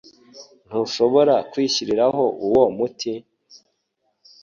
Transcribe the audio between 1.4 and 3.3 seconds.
kwishyiriraho uwo muti?